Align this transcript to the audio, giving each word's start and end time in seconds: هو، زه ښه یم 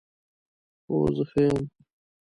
هو، 0.87 0.97
زه 1.15 1.23
ښه 1.29 1.41
یم 1.47 1.61